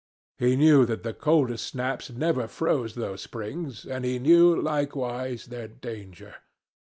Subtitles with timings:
[0.39, 5.67] He knew that the coldest snaps never froze these springs, and he knew likewise their
[5.67, 6.37] danger.